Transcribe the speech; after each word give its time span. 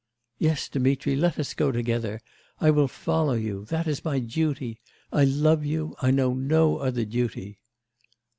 'Yes, 0.39 0.67
Dmitri, 0.67 1.15
let 1.15 1.37
us 1.37 1.53
go 1.53 1.71
together; 1.71 2.21
I 2.59 2.71
will 2.71 2.87
follow 2.87 3.33
you.... 3.35 3.65
That 3.65 3.85
is 3.87 4.03
my 4.03 4.17
duty. 4.17 4.79
I 5.13 5.25
love 5.25 5.63
you.... 5.63 5.95
I 6.01 6.09
know 6.09 6.33
no 6.33 6.79
other 6.79 7.05
duty. 7.05 7.59